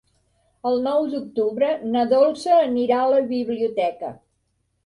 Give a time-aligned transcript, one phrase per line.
[0.69, 4.11] El nou d'octubre na Dolça anirà a la biblioteca.